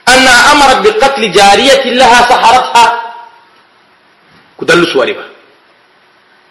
[0.09, 2.85] أنها أمرت بقتل جارية لها سحرتها.
[4.57, 5.25] كدل سواربا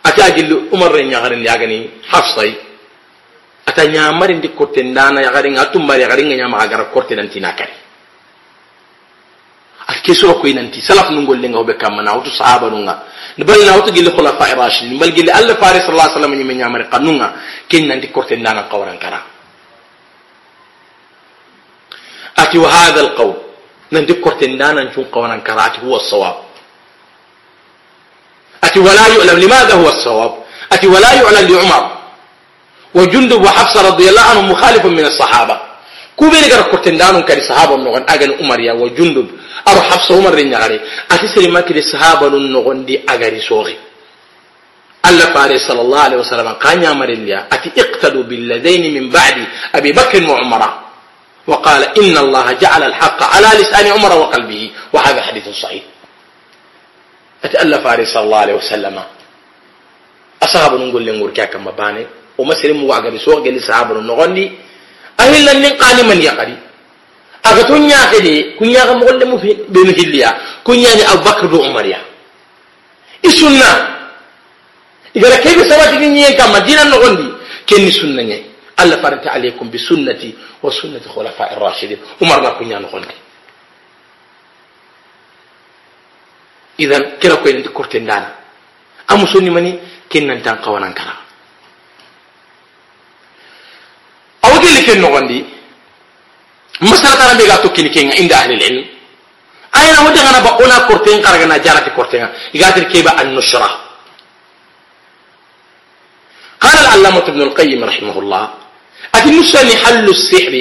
[0.06, 2.54] أتى أجل أمر رين يغرين يغني حفصي
[3.68, 7.74] أتى نعمر دي كورتين دانا يغرين أتمبر يغرين نعمر أغر كورتين أنتي ناكري.
[10.08, 13.04] kesuro koynanti salaf nun gollenga hoɓe kamma nawtu sahaba nunga.
[13.44, 17.34] Bal nawtu gille hulafa irashidin bal gille allah fare sal lah sallam ñimme ñamari kannunga
[17.68, 19.20] ken nanti korte ndanan kawaran kara.
[22.36, 23.34] Ati wa hada al qawl
[23.92, 26.36] nanti korte ndanan cun kawaran kara ati huwa sawab.
[28.62, 30.32] Ati wala yulam limada huwa sawab?
[30.70, 31.84] Ati wala yulam li umar?
[32.94, 35.60] Wa jundub wa hafsa radiallah anhu mukhalifun min asahaba
[36.18, 39.28] kuɓeni gara korte ndanun kadi sahaba nogon agani umar ya wa jundub.
[39.68, 43.76] أرو حفصة عمر رنياري أتي سلما كري صحابة نغن دي أغري صوغي
[45.08, 49.36] الله فاري صلى الله عليه وسلم قال يا مريم أتي اقتدوا بالذين من بعد
[49.74, 50.62] أبي بكر وعمر.
[51.48, 54.70] وقال إن الله جعل الحق على لسان عمر وقلبه.
[54.92, 55.82] وهذا حديث صحيح.
[57.44, 58.96] أتألف عليه صلى الله عليه وسلم.
[60.42, 62.06] أصحاب نقول لنقول كما باني.
[62.38, 64.44] ومسلم وعقد سوق قال صحاب نغني
[65.20, 66.56] أهلا نقاني من يقري.
[67.48, 69.36] aga kunyaa fedhi kunyaa kan mogolle mu
[69.68, 70.30] benukilliya
[70.64, 71.98] kunyaani abubakar do umariya
[73.22, 73.98] i sunna.
[75.14, 77.26] Igara kebe sabatigi ñiyen kamma dina nogondi
[77.66, 78.44] kenni sunna ñayi
[78.76, 83.14] allah farante aleykum bi sunnati wa sunnati khulafa irrashidin umar na kuña nogondi.
[86.78, 88.30] Idan kira koyenanti korte ndana
[89.08, 89.78] a musonnimani
[90.08, 91.12] ken nantan kawanankara
[94.42, 95.44] awo gelli ken nogondi
[96.80, 98.32] مني كن ننتان قوانا كرا أو اللي كن نغني مسألة ترى بيغا تكيني كين عند
[98.32, 98.86] أهل العلم.
[99.76, 103.70] أين ودي أنا بقونا كورتين قرغنا جارتي كورتين يغاتر كيبا النشرة.
[106.60, 108.50] قال العلامة ابن القيم رحمه الله
[109.14, 110.54] أتي حل السحر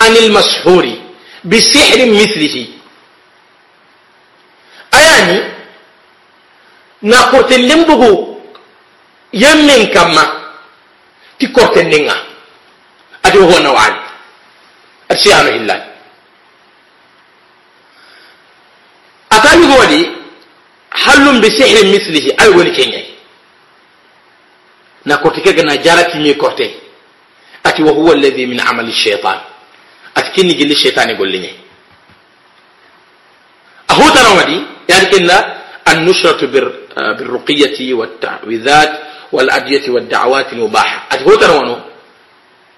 [0.00, 0.86] عن المسحور
[1.44, 2.66] بسحر مثله.
[4.94, 5.54] أياني
[7.04, 8.40] na kortenden bugu
[9.32, 10.24] yammen kamma
[11.38, 12.16] ti kortendenga
[13.22, 14.03] ati ho nawani
[19.66, 20.10] godi
[20.90, 23.06] hallum bi sihrin mislihi ay woni kenyai
[25.04, 26.74] na korte kega na jarati mi korte
[27.64, 29.38] ati wa huwa alladhi min amali shaytan
[30.14, 31.54] ati kinni gilli shaytan gollinye
[33.88, 34.58] ahutana wadi
[34.88, 35.54] yani kinna
[35.88, 38.92] النشرة بالرقية والتعويذات
[39.32, 41.76] والأدية والدعوات المباحة أتقول ترونو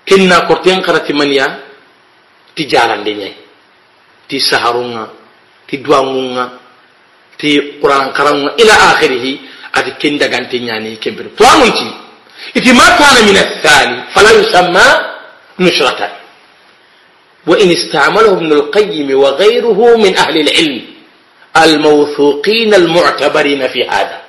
[0.09, 1.11] كنا كورتين قرأت
[2.59, 3.33] منيا تجالا دنيا
[4.29, 5.07] تي سهرونا
[5.69, 6.45] تي دوامونا
[7.39, 9.25] تي قرآن قرآن إلى آخره
[9.75, 11.91] أتي كندا غانتي نياني كمبر توامنتي
[12.57, 14.87] إذا ما كان من الثاني فلا يسمى
[15.59, 16.01] نشرة
[17.47, 20.83] وإن استعمله ابن القيم وغيره من أهل العلم
[21.63, 24.27] الموثوقين المعتبرين في هذا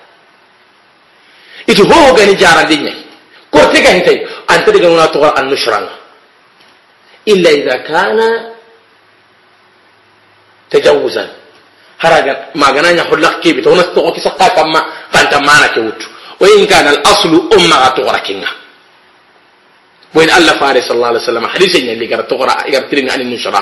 [1.67, 2.93] itu ho gani jarandinye
[3.51, 5.83] ko tega hitay anta daga nuna to an nushran
[7.27, 8.19] إلا إذا كان
[10.69, 11.25] تجوزا.
[11.99, 14.73] هرجع ما جنا يحول لك كيبي تونا استوقي سقى كم
[15.11, 15.93] فأنت ما أنا
[16.39, 18.49] وإن كان الأصل أمة تغركنا
[20.13, 23.61] وإن ألا فارس صلى الله عليه وسلم حديثين اللي قرأ تغرى يقرأ عن النشرة.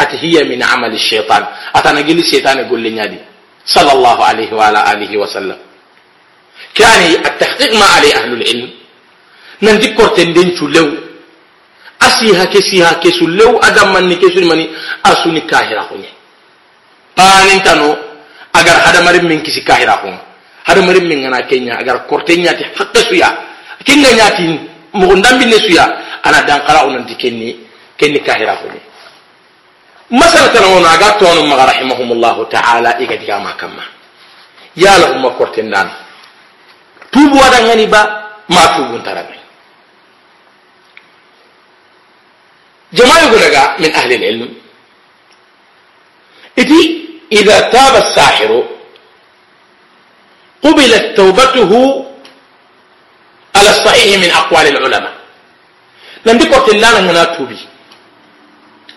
[0.00, 1.46] أتهي من عمل الشيطان.
[1.74, 3.18] أتانا قل الشيطان يقول لي نادي.
[3.66, 5.58] صلى الله عليه وعلى آله وسلم.
[6.74, 8.70] كان التحقيق ما عليه أهل العلم.
[9.62, 10.66] نندي كورتين دين شو
[12.00, 14.70] asi hake si hake su lew adammanni ke surimani
[15.02, 16.08] asuni kahira hunye
[17.14, 17.96] panin tano
[18.52, 20.14] agar hadamarin min kisi kahira hun
[20.66, 23.28] hadamarin min ngana kenya agar korte nyati hakke suya.
[23.84, 24.44] Kinga nyati
[24.96, 25.84] mugun dambi ne suya
[26.24, 27.56] ana dankara unan dikenni
[28.00, 28.80] kenni kahira hunye
[30.10, 33.82] masala tana wono agar tonu maga rahimahumullahu ta'ala iga diga makamma
[34.76, 35.88] yala umma korte ndan
[37.12, 38.00] tubu wadangani ba
[38.48, 39.43] ma tubun tarabe
[42.94, 43.26] جماعة
[43.78, 44.54] من أهل العلم.
[46.58, 46.80] إذا
[47.32, 48.50] إذا تاب الساحر
[50.62, 51.72] قبلت توبته
[53.56, 55.14] على الصحيح من أقوال العلماء.
[56.26, 57.58] لم يكن لنا من أتوبي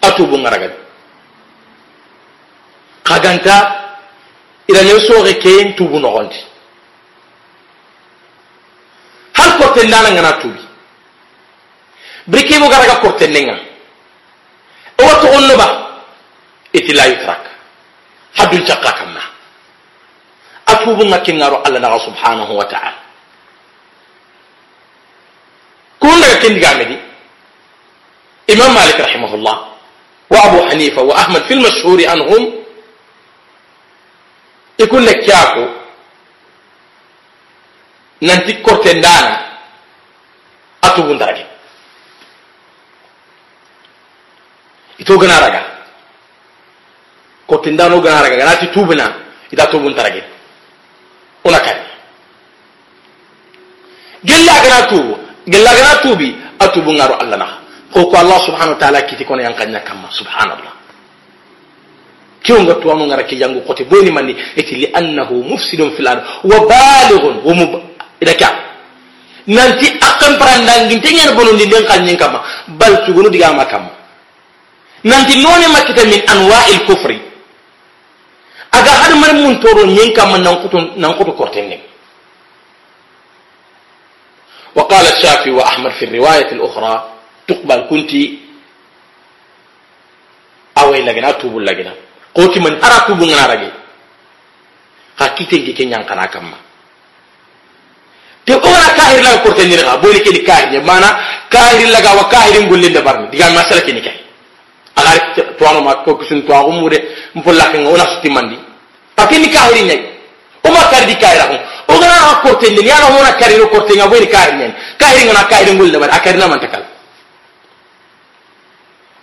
[0.04, 0.74] أتوبوا غرقد
[3.08, 3.56] kaganta
[4.68, 6.40] irañen sooxe keyen tubu noxondi
[9.38, 10.62] har korten dana ngana tubi
[12.28, 13.32] brike mo garaga korten
[14.98, 15.68] nenga o watto on noba
[16.74, 17.42] iti la yutrak
[18.38, 19.22] haddun cakka kamma
[20.66, 23.00] a tubu nga kengaro allah naxa subhanahu wa taala
[26.00, 26.98] kun daga kendigamedi
[28.48, 29.58] imam malik rahimahullah
[30.30, 32.44] wa abu hanifa wa ahmad fi lmashhuri anhum
[34.78, 35.66] ikunne kyako
[38.22, 39.40] nanti korte ndana
[40.82, 41.47] atubundarage
[44.98, 45.62] ito gana raga
[47.48, 49.14] korte ndano gana raga ganati tubuna
[49.52, 50.24] ita tubuntarage
[51.44, 51.82] una kari
[54.24, 55.14] gella gana tubu
[55.48, 57.48] gella gana tubi atubu ngaro allah na
[57.94, 60.74] ko ko allah subhanahu wa ta'ala kiti kono yankanya kamma subhanallah
[62.44, 66.58] kiwonga tuwanu ngara ki jangu kote boni mani eti li annahu mufsidun fil ard wa
[66.68, 67.72] balighun wa mub
[68.22, 68.50] ida kya
[69.48, 73.90] nanti akam parandangi tenya bono ndi den kan nyin kama bal tugunu diga ma kama
[75.04, 77.18] nanti none makita min anwa'il kufri
[78.72, 81.80] aga har man mun toro nyin kama nan kutu nan kutu kortenne
[84.78, 86.94] وقال الشافعي وأحمد في الرواية الأخرى
[87.50, 88.12] تقبل كنت
[91.42, 91.92] tubu lagina
[92.34, 93.70] koti man ara tubu ngana rage
[95.18, 96.58] ha kiten ke kenyan kana kamma
[98.46, 101.10] te ora kahir la korte ni ga boni ke ni kahir mana
[101.50, 104.17] kahir la ga wa kahir ngulle de barni diga masala ke ni kay
[104.98, 105.20] agari
[105.58, 106.98] tuano ma ko kusun tuago mude
[107.36, 108.58] mpolla ke ngona suti mandi
[109.16, 110.02] pakini kahir nyai
[110.66, 114.08] o ma kar di kahir ko o gana korte ni yana mona kahir korte nga
[114.08, 116.84] boni kahir nyai kahir ngana kahir ngulle de bar akari na man takal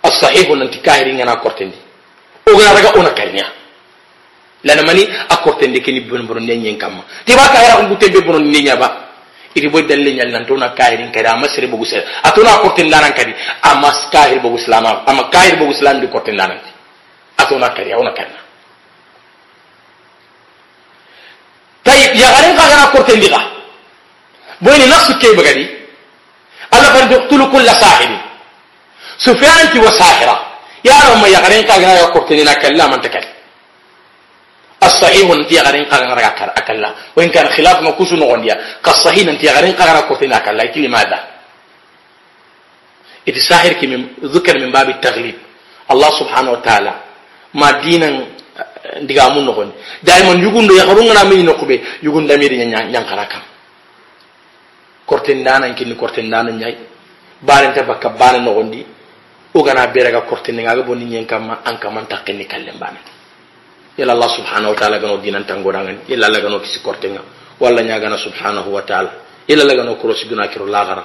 [0.05, 1.77] الصحيح ان انت كاهرين أنا كورتندي
[2.47, 3.45] وغنا رغا أنا كارنيا
[4.63, 5.03] لأن ماني
[5.33, 9.04] اكورتندي كني بن بن نين كام تيبا كاهرا ام بوتين بن نين با
[9.55, 13.13] iri boy dalle nyal nan tona kairin kadi amma sere bogu sere atona kortin danan
[13.13, 16.59] kadi amma kahir bogu islama amma kahir bogu islam di kortin danan
[17.37, 18.37] atona kadi awna kana
[21.83, 23.41] tayib ya garin ka gana kortin diga
[24.61, 25.65] boy ni nafsu kay bagadi
[26.75, 28.25] alla fan tuqtulu kull sahiri
[29.19, 30.35] سفيان تي وساحرة
[30.85, 33.25] يا رب ما يغرين قاغنا يقرتني كلا من تكل
[34.84, 36.26] الصحيح انت يغرين قاغنا
[36.60, 41.18] أكلا وإن كان خلاف ما كوسو نغنيا كالصحيح انت يغرين قاغنا يقرتني أكلا يتي لماذا
[43.28, 43.86] إذا ساحر كي
[44.24, 45.36] ذكر من باب التغليب
[45.92, 46.92] الله سبحانه وتعالى
[47.54, 48.10] ما دينا
[49.02, 53.42] ndigamu nogon daiman yugundo yakarungana mi nokobe yugunda mi nya nyankara kam
[55.06, 56.76] kortendana kinni kortendana nyai
[57.42, 58.86] barenta bakka bana nogondi
[59.54, 62.98] ogana beraga kortene ngaga bonni nyen kama an kama takkenni kallen bana
[63.97, 67.21] yalla allah subhanahu wa ta'ala gano dinan tangodangan yalla allah gano kisi kortenga
[67.59, 69.11] walla nyagana subhanahu wa ta'ala
[69.47, 71.03] yalla allah gano korosi siguna kiro lagara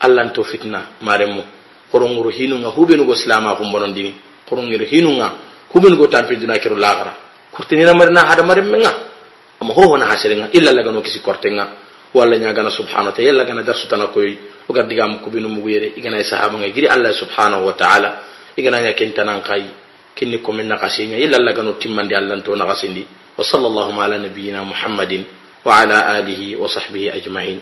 [0.00, 1.42] allah to fitna maremu
[1.90, 4.14] koronguru hinunga hubenu go islama ko bonon dini
[4.48, 5.32] koronguru hinunga
[5.72, 7.14] hubenu go tampi duna kiro lagara
[7.52, 8.90] korteni na marina hada maremmenga
[9.60, 11.68] amma ho hona hasirenga illa allah gano kisi kortenga
[12.14, 14.36] walla ñagana subhanahu wa taala yalla gana darsutana koy
[14.68, 18.20] o gardiga mu kubinu mu yere igana sahaba ngay giri allah subhanahu wa taala
[18.56, 19.64] igana nya kentanan kay
[20.18, 22.62] كني كم من نقصين إلا الله جنو تيم من دالن تون
[23.38, 25.24] وصلى الله على نبينا محمد
[25.64, 27.60] وعلى آله وصحبه أجمعين.